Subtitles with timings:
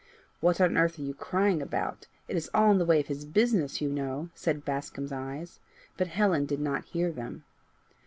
[0.39, 2.07] "What on earth are you crying about?
[2.27, 5.59] It is all in the way of his business, you know," said Bascombe's eyes,
[5.95, 7.43] but Helen did not hear them.